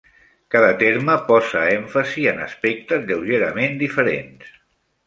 Cada 0.55 0.69
terme 0.79 1.17
posa 1.27 1.61
èmfasi 1.75 2.27
en 2.33 2.43
aspectes 2.49 3.07
lleugerament 3.13 3.79
diferents. 3.87 4.55